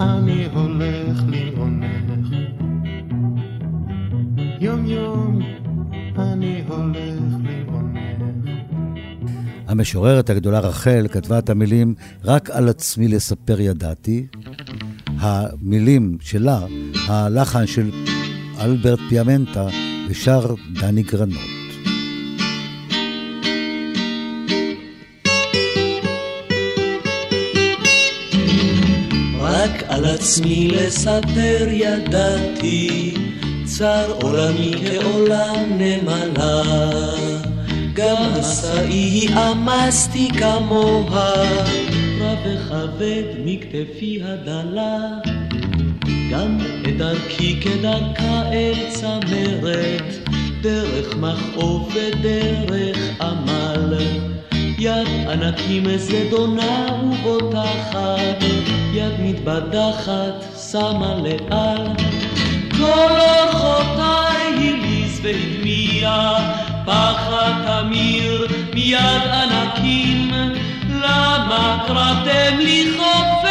אני 0.00 0.46
הולך 0.54 1.22
לעונך. 1.28 2.34
יום 4.60 4.86
יום 4.86 5.38
אני 6.18 6.62
הולך. 6.68 7.34
המשוררת 9.66 10.30
הגדולה 10.30 10.58
רחל 10.60 11.06
כתבה 11.12 11.38
את 11.38 11.50
המילים 11.50 11.94
"רק 12.24 12.50
על 12.50 12.68
עצמי 12.68 13.08
לספר 13.08 13.60
ידעתי", 13.60 14.26
המילים 15.06 16.16
שלה, 16.20 16.60
הלחן 17.08 17.66
של 17.66 17.90
אלברט 18.60 18.98
פיאמנטה 19.08 19.68
ושר 20.14 20.54
דני 20.72 21.02
גרנות. 21.02 21.38
רק 29.40 29.82
על 29.88 30.04
עצמי 30.04 30.68
לספר 30.68 31.66
ידעתי, 31.70 33.14
צר 33.64 34.12
עולמי 34.22 34.72
כעולם 34.86 35.64
נמלה. 35.70 36.62
גם 37.94 38.16
משאי 38.38 39.26
עמסתי 39.28 40.28
כמוה, 40.38 41.32
רב 42.20 42.38
וכבד 42.44 43.24
מכתפי 43.44 44.20
הדלה. 44.22 45.43
גם 46.34 46.58
את 46.82 46.96
דרכי 46.96 47.60
כדרכה 47.60 48.42
אל 48.52 48.74
צמרת, 48.88 50.28
דרך 50.60 51.16
מכאוב 51.16 51.94
ודרך 51.94 52.98
עמל. 53.20 53.94
יד 54.78 55.08
ענקים 55.30 55.84
זדונה 55.96 56.86
ובוטחת, 57.02 58.44
יד 58.92 59.12
מתבדחת 59.18 60.44
שמה 60.70 61.14
לאל. 61.14 61.86
כל 62.76 63.12
אורחותיי 63.20 64.46
הליז 64.56 65.20
והדמיע, 65.22 66.32
פחד 66.84 67.52
תמיר 67.66 68.46
מיד 68.74 69.22
ענקים. 69.32 70.30
למה 70.90 71.84
קראתם 71.86 72.58
לי 72.58 72.84
הפלא? 73.00 73.43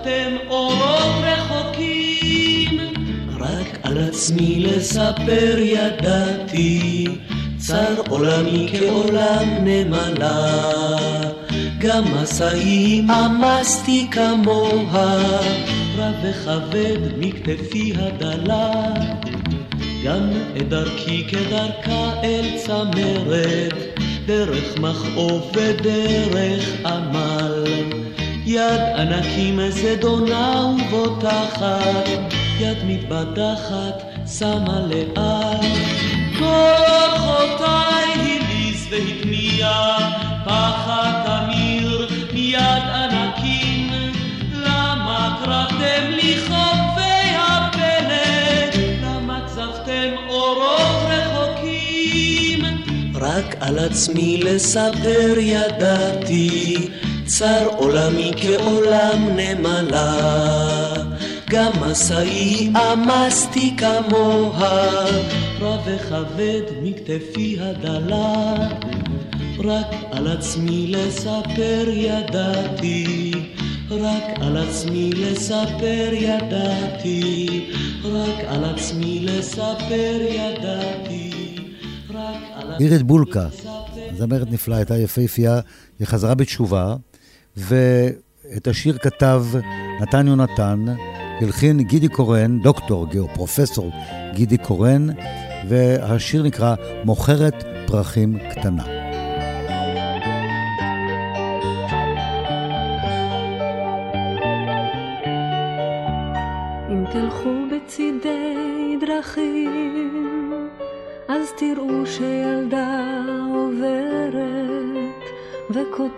צפתם 0.00 0.36
אורות 0.48 1.14
רחוקים? 1.22 2.78
רק 3.40 3.78
על 3.82 3.98
עצמי 3.98 4.60
לספר 4.60 5.58
ידעתי. 5.58 7.06
צר 7.58 8.02
עולמי 8.08 8.68
כעולם 8.72 9.48
נמלה, 9.60 10.60
גם 11.78 12.04
משאים 12.14 13.10
עמסתי 13.10 14.06
כמוה, 14.10 15.16
רב 15.96 16.14
וכבד 16.22 16.98
מכתפי 17.18 17.92
הדלה. 17.96 18.72
גם 20.04 20.30
את 20.56 20.68
דרכי 20.68 21.24
כדרכה 21.28 22.12
אל 22.24 22.56
צמרת, 22.56 23.74
דרך 24.26 24.78
מכאוב 24.78 25.52
ודרך 25.56 26.64
עמל. 26.86 27.64
יד 28.50 28.80
ענקים 28.96 29.60
זדונה 29.70 30.66
ובוטחת, 30.66 32.08
יד 32.60 32.78
מתבדחת 32.86 34.02
שמה 34.38 34.80
לאל. 34.90 35.66
כוחותיי 36.38 38.08
הליז 38.14 38.86
והטמיע, 38.90 39.70
פחד 40.44 41.12
תמיר 41.26 42.08
מיד 42.32 42.82
ענקים. 42.94 43.90
למה 44.52 45.38
קראתם 45.44 46.10
לי 46.10 46.36
חופי 46.48 47.36
הפלא? 47.36 48.80
למה 49.02 49.40
צפתם 49.46 50.10
אורות 50.28 51.02
רחוקים? 51.08 52.60
רק 53.14 53.56
על 53.60 53.78
עצמי 53.78 54.40
לספר 54.44 55.34
ידעתי, 55.38 56.88
צר 57.38 57.68
עולמי 57.76 58.32
כעולם 58.36 59.28
נמלה. 59.36 60.14
גם 61.50 61.70
משאי 61.80 62.72
עמסתי 62.76 63.76
כמוה, 63.76 65.04
רב 65.60 65.80
וכבד 65.86 66.62
מכתפי 66.82 67.56
הדלה. 67.60 68.54
רק 69.58 69.94
על 70.10 70.26
עצמי 70.26 70.86
לספר 70.86 71.84
ידעתי, 71.88 73.32
רק 73.90 74.24
על 74.40 74.56
עצמי 74.56 75.10
לספר 75.12 76.08
ידעתי, 76.12 77.70
רק 78.04 78.44
על 78.46 78.64
עצמי 78.64 79.20
לספר 79.20 80.18
ידעתי, 80.20 81.56
רק 82.10 82.42
על 82.54 82.72
עצמי 82.72 82.86
אירית 82.86 83.02
בולקה, 83.02 83.46
זמרת 84.18 84.50
נפלאה, 84.50 84.78
הייתה 84.78 84.96
יפהפייה, 84.96 85.60
היא 85.98 86.06
חזרה 86.06 86.34
בתשובה, 86.34 86.96
ואת 87.56 88.66
השיר 88.66 88.98
כתב 88.98 89.44
נתן 90.00 90.28
יונתן, 90.28 90.84
הלחין 91.40 91.82
גידי 91.82 92.08
קורן, 92.08 92.58
דוקטור, 92.62 93.06
או 93.18 93.28
פרופסור 93.34 93.90
גידי 94.34 94.58
קורן, 94.58 95.06
והשיר 95.68 96.42
נקרא 96.42 96.74
מוכרת 97.04 97.64
פרחים 97.86 98.38
קטנה. 98.50 98.99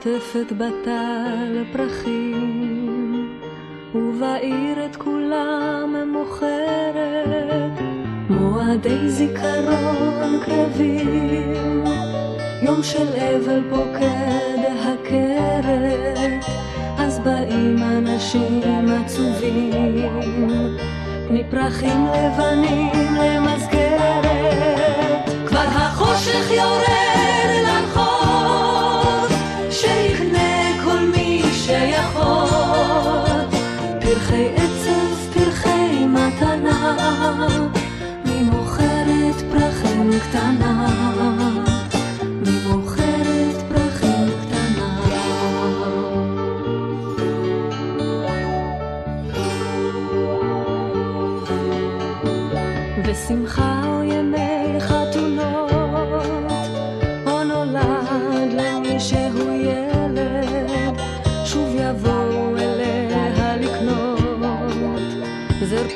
וקוטפת 0.03 0.53
בטל 0.53 1.65
פרחים, 1.73 3.39
ובעיר 3.95 4.85
את 4.85 4.97
כולם 4.97 5.95
מוכרת, 6.13 7.81
מועדי 8.31 9.09
זיכרון 9.09 10.41
קרבים, 10.45 11.85
יום 12.63 12.83
של 12.83 13.07
אבל 13.17 13.63
פוקד 13.71 14.59
הכרת. 14.83 16.45
אז 16.99 17.19
באים 17.19 17.77
אנשים 17.83 18.61
עצובים, 19.05 20.77
מפרחים 21.31 22.07
לבנים 22.07 23.17
למסגרת. 23.21 24.27
כבר 25.47 25.59
החושך 25.59 26.51
יורד 26.51 27.22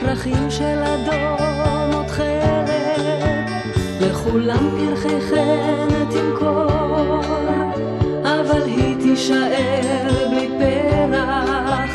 פרחים 0.00 0.50
של 0.50 0.78
אדום 0.82 1.94
עוד 1.94 2.06
תכלת, 2.06 3.50
לכולם 4.00 4.70
פרחי 4.78 5.20
חן 5.20 5.88
תמכור, 6.10 7.20
אבל 8.22 8.62
היא 8.66 8.96
תישאר 9.00 10.28
בלי 10.30 10.48
פרח, 10.58 11.90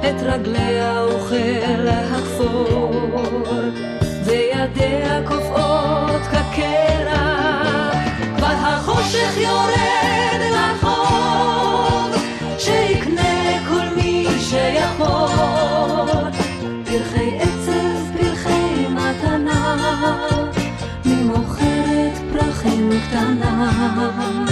את 0.00 0.22
רגליה 0.22 1.02
אוכל 1.02 1.88
הכפור. 1.88 2.90
וידיה 4.24 5.22
קופאות 5.24 6.22
כקרח, 6.22 7.96
כבר 8.36 8.46
החושך 8.46 9.36
יורד 9.36 10.40
לרחוב, 10.40 12.22
שיקנה 12.58 13.68
כל 13.68 13.96
מי 13.96 14.26
שיכול. 14.40 15.79
פרחים 23.08 24.49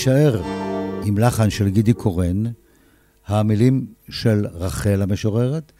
נישאר 0.00 0.42
עם 1.04 1.18
לחן 1.18 1.50
של 1.50 1.68
גידי 1.68 1.92
קורן, 1.92 2.42
המילים 3.26 3.86
של 4.10 4.46
רחל 4.52 5.02
המשוררת, 5.02 5.72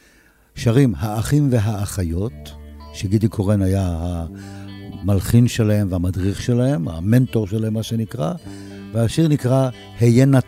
שרים 0.54 0.94
האחים 0.96 1.48
והאחיות, 1.50 2.52
שגידי 2.94 3.28
קורן 3.28 3.62
היה 3.62 4.24
המלחין 5.02 5.48
שלהם 5.48 5.88
והמדריך 5.90 6.42
שלהם, 6.42 6.88
המנטור 6.88 7.46
שלהם 7.46 7.74
מה 7.74 7.82
שנקרא, 7.82 8.32
והשיר 8.92 9.28
נקרא 9.28 9.68
היה 10.00 10.26
נא 10.26 10.40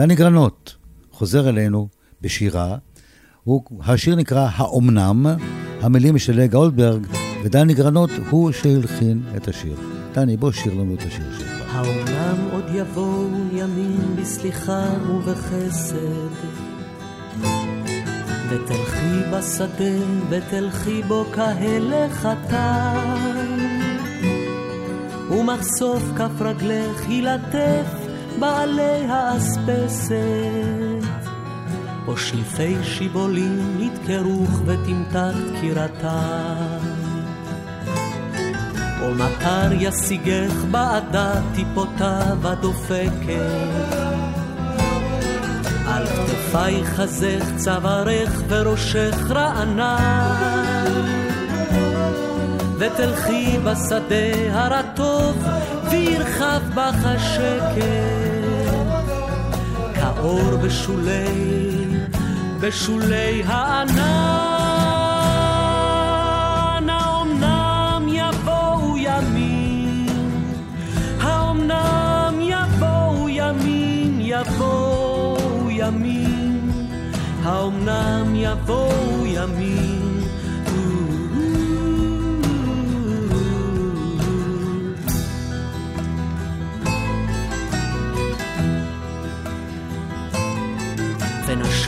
דני 0.00 0.14
גרנות 0.14 0.76
חוזר 1.12 1.48
אלינו 1.48 1.88
בשירה. 2.20 2.76
הוא, 3.44 3.62
השיר 3.80 4.16
נקרא 4.16 4.48
האומנם, 4.54 5.26
המילים 5.80 6.18
של 6.18 6.36
לאה 6.36 6.46
גולדברג, 6.46 7.06
ודני 7.44 7.74
גרנות 7.74 8.10
הוא 8.30 8.52
שהלחין 8.52 9.22
את 9.36 9.48
השיר. 9.48 9.76
דני, 10.12 10.36
בוא 10.36 10.52
שיר 10.52 10.74
לנו 10.74 10.94
את 10.94 11.02
השיר 11.02 11.38
שלך. 11.38 11.74
האומנם 11.74 12.48
עוד 12.52 12.64
יבואו 12.74 13.28
ימים 13.52 14.16
בסליחה 14.16 14.84
ובחסד 15.10 16.30
ותלכי 18.50 19.30
בשדה 19.32 20.04
ותלכי 20.30 21.02
בו 21.02 21.24
כהלך 21.32 22.12
חתן 22.12 23.16
ומחשוף 25.30 26.02
כף 26.16 26.40
רגלך 26.40 27.08
ילטף 27.08 27.99
בעלי 28.38 29.06
האספסת 29.08 30.14
או 32.06 32.16
שליפי 32.16 32.76
שיבולים 32.82 33.80
ידקרוך 33.80 34.60
ותמתק 34.66 35.34
דקירתם 35.52 36.78
או 39.02 39.14
מטר 39.14 39.72
ישיגך 39.72 40.64
בעדה 40.70 41.32
טיפותיו 41.54 42.38
הדופקת. 42.42 43.90
על 45.86 46.06
כתפייך 46.06 46.88
חזך 46.88 47.44
צווארך 47.56 48.42
וראשך 48.48 49.30
רענן. 49.30 51.39
ותלכי 52.80 53.58
בשדה 53.58 54.52
הרטוב 54.52 55.44
וירחב 55.90 56.60
בך 56.74 57.04
השקט. 57.04 57.80
כאור 59.94 60.56
בשולי 60.56 61.60
בשולי 62.60 63.42
הענן. 63.46 64.00
האומנם 66.88 68.08
יבואו 68.08 68.96
ימים, 68.96 70.06
האומנם 71.20 72.34
יבואו 72.40 73.28
ימים, 73.28 74.18
יבואו 74.20 75.70
ימים, 75.70 76.70
האומנם 77.44 78.34
יבואו 78.34 79.26
ימים. 79.26 79.99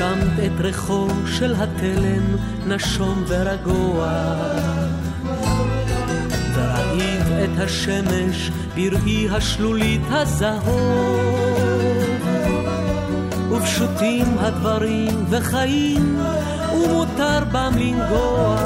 ונשמת 0.02 0.38
את 0.46 0.60
ריחו 0.60 1.06
של 1.26 1.54
התלם 1.58 2.36
נשום 2.66 3.24
ורגוע. 3.28 4.12
וראית 6.54 7.26
את 7.44 7.58
השמש 7.58 8.50
בראי 8.74 9.28
השלולית 9.30 10.00
הזהוב. 10.10 11.20
ופשוטים 13.50 14.38
הדברים 14.38 15.24
וחיים, 15.30 16.20
ומותר 16.74 17.44
בם 17.52 17.72
לנגוע. 17.78 18.56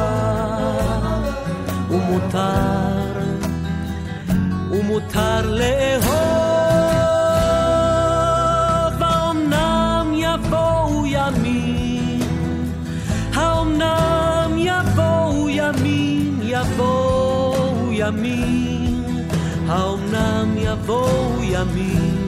ומותר, 1.91 3.21
ומותר 4.71 5.51
לאהוב. 5.51 6.36
ימים, 18.07 19.05
האומנם 19.69 20.55
יבואו 20.57 21.43
ימים. 21.43 22.27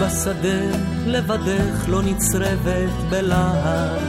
בשדה, 0.00 0.78
לבדך 1.06 1.88
לא 1.88 2.02
נצרבת 2.02 2.92
בלהט. 3.10 4.00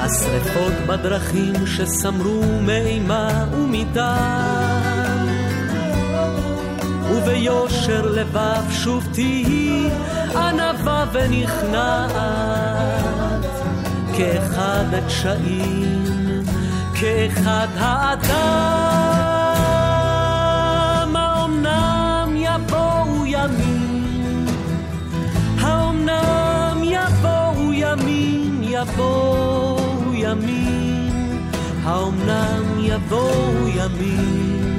השרפות 0.00 0.72
בדרכים 0.86 1.66
שסמרו 1.66 2.42
מאימה 2.62 3.46
ומדם. 3.52 4.79
וביושר 7.22 8.06
לבב 8.06 8.62
שוב 8.70 9.08
תהי 9.12 9.88
ענווה 10.36 11.04
ונכנעת 11.12 12.10
כאחד 14.16 14.84
הדשאים, 14.92 16.42
כאחד 16.94 17.68
האדם. 17.76 18.76
האומנם 21.16 22.34
יבואו 22.36 23.26
ימים, 23.26 24.46
האומנם 25.60 26.82
יבואו 26.82 27.72
ימים, 27.72 28.60
יבואו 28.62 30.14
ימים, 30.14 30.79
האומנם 31.84 32.64
יבואו 32.78 33.68
ימים, 33.68 34.76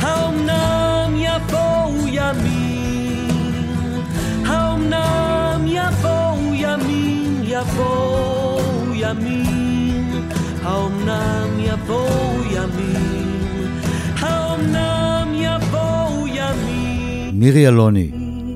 האומנם 0.00 1.14
יבואו 1.16 2.06
ימים, 2.06 4.02
האומנם 4.46 5.66
יבואו 5.66 6.54
ימים, 6.54 7.40
יבואו 7.42 8.94
ימים, 8.94 10.28
האומנם 10.62 11.48
יבואו 11.58 12.42
ימים, 12.52 13.80
האומנם 14.18 15.28
יבואו 15.34 16.26
ימים. 16.26 17.40
מירי 17.40 17.68
אלוני 17.68 18.10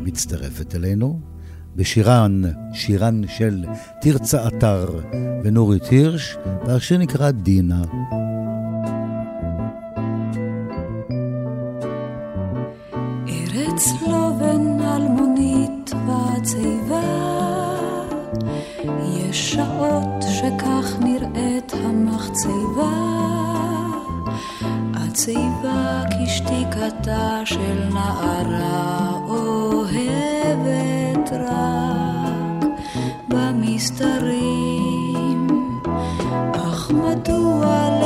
מצטרפת 0.05 0.75
אלינו 0.75 1.30
בשירן, 1.81 2.43
שירן 2.73 3.23
של 3.29 3.65
תרצה 4.01 4.49
אתר 4.49 4.87
ונורית 5.43 5.85
הירש, 5.85 6.37
והשיר 6.67 6.99
נקרא 6.99 7.31
דינה. 7.31 7.83
סלובן 13.81 14.81
אלמונית 14.81 15.91
והצבע 16.07 17.01
יש 19.03 19.53
שעות 19.53 20.23
שכך 20.23 20.97
נראית 21.01 21.73
המחצבה 21.73 22.93
הצבע 24.95 26.03
כשתיקתה 26.11 27.41
של 27.45 27.89
נערה 27.93 29.00
במסתרים 33.81 35.47
אך 36.55 36.91
מדוע 36.91 37.61
לעולם 37.65 38.00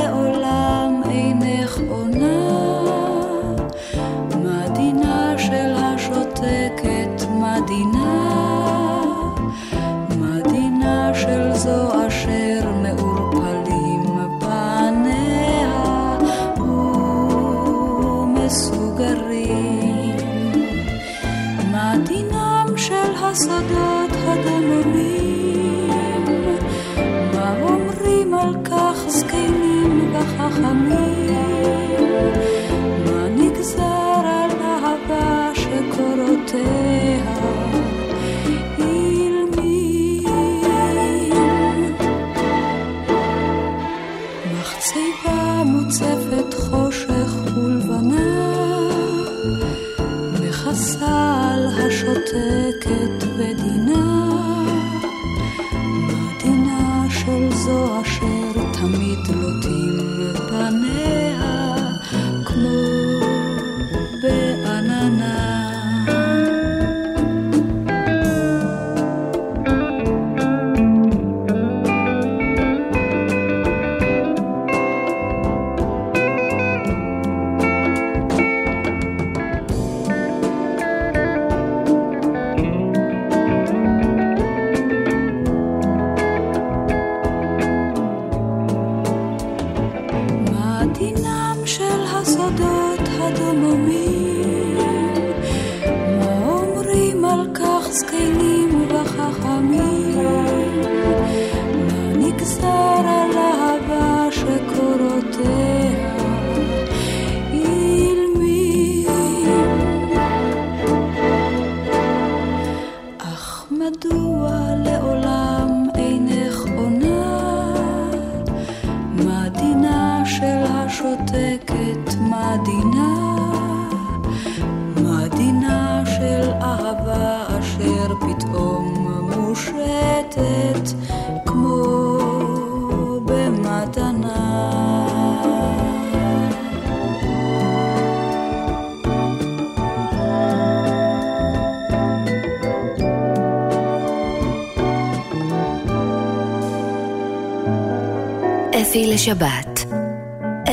לשבת. 149.15 149.85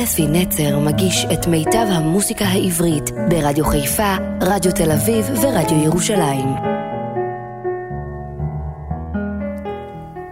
אפי 0.03 0.27
נצר 0.27 0.79
מגיש 0.79 1.25
את 1.33 1.47
מיטב 1.47 1.85
המוסיקה 1.89 2.45
העברית 2.45 3.09
ברדיו 3.29 3.65
חיפה, 3.65 4.15
רדיו 4.41 4.71
תל 4.71 4.91
אביב 4.91 5.25
ורדיו 5.29 5.83
ירושלים. 5.83 6.49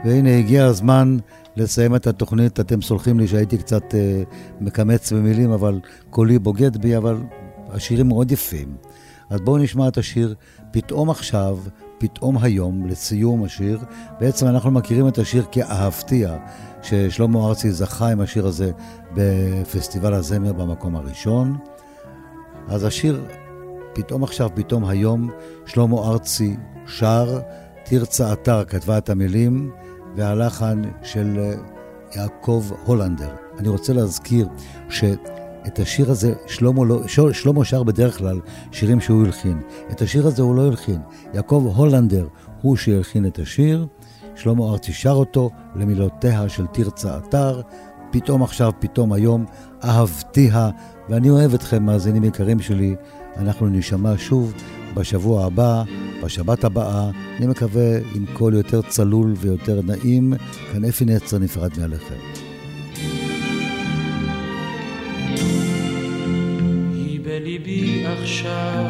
והנה 0.06 0.38
הגיע 0.38 0.66
הזמן 0.66 1.18
לסיים 1.56 1.96
את 1.96 2.08
התוכנית. 2.08 2.60
אתם 2.60 2.82
סולחים 2.82 3.20
לי 3.20 3.28
שהייתי 3.28 3.58
קצת 3.58 3.96
אה, 3.96 4.24
מקמץ 4.62 5.12
במילים, 5.12 5.52
אבל 5.52 5.80
קולי 6.10 6.40
בוגד 6.40 6.78
בי, 6.78 6.98
אבל 6.98 7.18
השירים 7.70 8.08
מאוד 8.08 8.32
יפים. 8.32 8.76
אז 9.32 9.42
בואו 9.42 9.58
נשמע 9.58 9.88
את 9.88 9.98
השיר 9.98 10.36
פתאום 10.72 11.10
עכשיו, 11.10 11.58
פתאום 11.98 12.38
היום, 12.38 12.86
לסיום 12.86 13.44
השיר. 13.44 13.80
בעצם 14.20 14.48
אנחנו 14.48 14.72
מכירים 14.72 15.08
את 15.08 15.18
השיר 15.18 15.46
כאהבתיה, 15.52 16.38
ששלמה 16.82 17.48
ארצי 17.48 17.72
זכה 17.72 18.08
עם 18.12 18.22
השיר 18.22 18.48
הזה 18.48 18.72
בפסטיבל 19.14 20.14
הזמר 20.14 20.54
במקום 20.54 20.96
הראשון. 20.96 21.58
אז 22.68 22.84
השיר 22.84 23.26
פתאום 23.94 24.24
עכשיו, 24.24 24.50
פתאום 24.56 24.86
היום, 24.86 25.30
שלמה 25.66 25.98
ארצי 25.98 26.58
שר, 26.88 27.40
תרצה 27.86 28.34
אתר 28.34 28.64
כתבה 28.66 28.98
את 28.98 29.10
המילים, 29.10 29.72
והלחן 30.16 30.82
של 31.04 31.54
יעקב 32.16 32.66
הולנדר. 32.86 33.36
אני 33.58 33.70
רוצה 33.70 33.94
להזכיר 33.94 34.48
שאת 35.66 35.80
השיר 35.80 36.12
הזה, 36.12 36.34
שלמה, 36.48 36.86
לא, 36.86 37.08
שלמה 37.34 37.66
שר 37.66 37.84
בדרך 37.84 38.18
כלל 38.18 38.40
שירים 38.72 39.00
שהוא 39.02 39.26
הלחין. 39.26 39.62
את 39.92 40.02
השיר 40.02 40.28
הזה 40.28 40.42
הוא 40.42 40.56
לא 40.56 40.68
הלחין. 40.68 41.02
יעקב 41.34 41.74
הולנדר 41.76 42.28
הוא 42.62 42.76
שהלחין 42.76 43.26
את 43.26 43.40
השיר, 43.40 43.88
שלמה 44.36 44.72
ארצי 44.72 44.94
שר 44.94 45.12
אותו 45.12 45.50
למילותיה 45.76 46.50
של 46.50 46.66
תרצה 46.68 47.18
אתר, 47.18 47.62
פתאום 48.12 48.44
עכשיו, 48.44 48.72
פתאום 48.80 49.14
היום, 49.14 49.46
אהבתיה, 49.84 50.70
ואני 51.10 51.30
אוהב 51.30 51.54
אתכם, 51.54 51.84
מאזינים 51.84 52.24
יקרים 52.24 52.60
שלי. 52.60 52.96
אנחנו 53.38 53.68
נשמע 53.68 54.14
שוב 54.18 54.54
בשבוע 54.94 55.46
הבא, 55.46 55.84
בשבת 56.24 56.64
הבאה, 56.64 57.10
אני 57.38 57.48
מקווה 57.48 57.98
עם 58.16 58.26
קול 58.34 58.54
יותר 58.54 58.82
צלול 58.82 59.34
ויותר 59.38 59.82
נעים, 59.82 60.34
כאן 60.74 60.86
אפי 60.86 61.06
נצר 61.06 61.38
נפרד 61.38 61.72
מעליכם. 61.80 62.51
בליבי 67.72 68.06
עכשיו, 68.06 68.86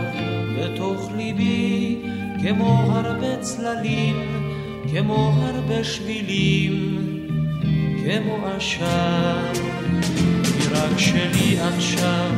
בתוך 0.57 1.11
ליבי, 1.17 1.97
כמו 2.41 2.91
הרבה 2.95 3.37
צללים, 3.41 4.15
כמו 4.91 5.33
הרבה 5.41 5.83
שבילים, 5.83 6.97
כמו 8.03 8.45
עשן. 8.45 9.53
היא 10.43 10.67
רק 10.71 10.97
שלי 10.97 11.59
עכשיו, 11.59 12.31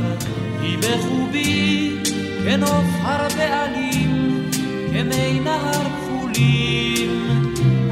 היא 0.61 0.77
בחובי, 0.77 1.95
כנוף 2.43 2.85
הרבה 3.01 3.63
עלים, 3.63 4.49
כמי 4.93 5.39
נהר 5.39 5.71
כחולים, 5.71 7.43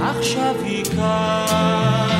עכשיו 0.01 0.55
היא 0.65 0.85
כאן. 0.85 2.11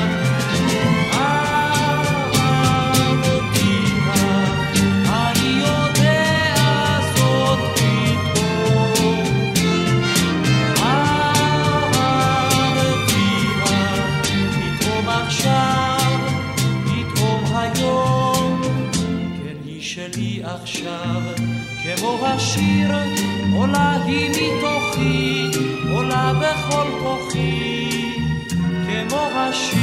כמו 21.98 22.26
השיר, 22.26 22.92
עולה 23.54 24.04
היא 24.06 24.30
מתוכי, 24.30 25.52
עולה 25.94 26.34
בכל 26.34 26.88
כוחי, 27.04 28.14
כמו 28.50 29.18
השיר. 29.36 29.82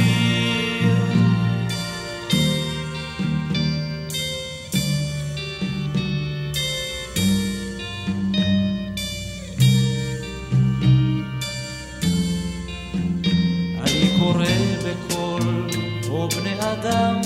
אני 13.81 14.09
קורא 14.19 14.45
בקול, 14.85 15.69
או 16.09 16.29
בני 16.29 16.55
אדם, 16.59 17.21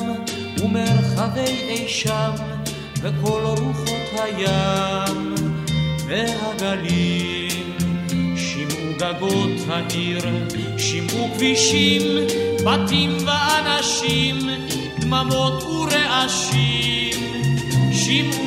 ומרחבי 0.64 1.40
אי 1.42 1.88
שם, 1.88 2.32
וכל 3.02 3.42
רוחות 3.46 3.93
הים 4.20 5.36
והגלים. 6.07 7.74
שמעו 8.36 8.93
גגות 8.97 9.51
העיר, 9.70 10.22
שמעו 10.78 11.30
כבישים, 11.36 12.01
בתים 12.66 13.18
ואנשים, 13.26 14.36
דממות 14.99 15.64
ורעשים, 15.64 17.20
שמעו 17.91 18.43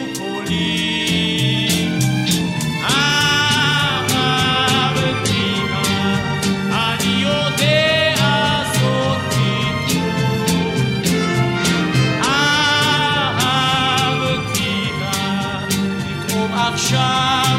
עכשיו, 16.76 17.58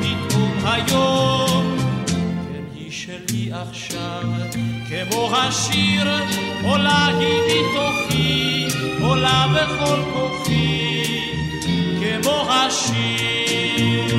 פתאום 0.00 0.52
היום, 0.64 1.76
כן 2.52 2.62
היא 2.74 2.90
שלי 2.90 3.50
עכשיו, 3.52 4.22
כמו 4.88 5.36
השיר, 5.36 6.04
עולה 6.64 7.06
היא 7.06 7.42
מתוכי, 7.48 8.66
עולה 9.00 9.46
בכל 9.54 10.02
כוחי, 10.12 11.02
כמו 12.00 12.48
השיר. 12.50 14.16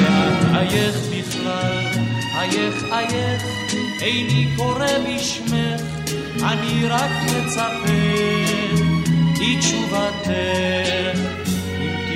ואת 0.00 0.54
אייך 0.54 0.96
בכלל, 1.10 1.84
אייך 2.34 2.84
אייך, 2.92 3.42
איני 4.00 4.46
קורא 4.56 4.86
בשמך, 5.06 5.82
אני 6.42 6.86
רק 6.86 7.10
מצפה 7.26 7.92
לתשובתך. 9.40 10.30
אם 11.10 11.41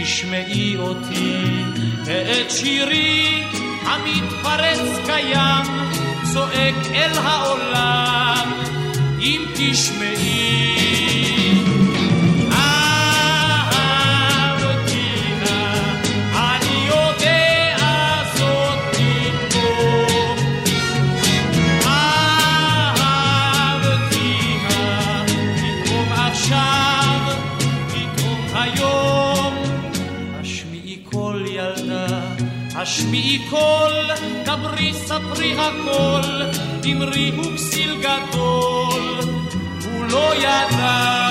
תשמעי 0.06 0.76
אותי 0.76 1.36
ואת 2.04 2.50
שירי 2.50 3.44
המתפרץ 3.82 5.06
קיים, 5.06 5.66
צועק 6.32 6.74
אל 6.94 7.18
העולם, 7.18 8.52
אם 9.20 9.44
תשמעי. 9.56 11.35
השמיעי 32.96 33.46
קול, 33.50 34.10
דברי 34.44 34.94
ספרי 34.94 35.54
הכל, 35.58 36.42
אמרי 36.84 37.32
הוא 37.36 37.56
כסיל 37.56 37.96
גדול, 38.00 39.20
הוא 39.84 40.04
לא 40.04 40.34
ידע, 40.36 41.28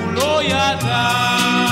הוא 0.00 0.12
לא 0.12 0.40
ידע. 0.42 1.63